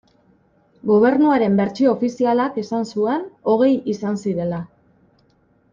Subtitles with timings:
[0.91, 4.63] Gobernuaren bertsio ofizialak esan zuen hogei izan zirela.